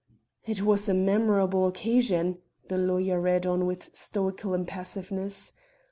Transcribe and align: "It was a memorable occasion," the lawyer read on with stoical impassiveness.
"It 0.47 0.63
was 0.63 0.89
a 0.89 0.95
memorable 0.95 1.67
occasion," 1.67 2.39
the 2.69 2.77
lawyer 2.79 3.19
read 3.21 3.45
on 3.45 3.67
with 3.67 3.95
stoical 3.95 4.55
impassiveness. 4.55 5.53